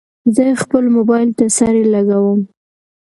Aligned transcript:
زه 0.35 0.43
خپل 0.61 0.83
موبایل 0.97 1.29
ته 1.37 1.45
سرۍ 1.57 1.83
لګوم. 1.93 2.39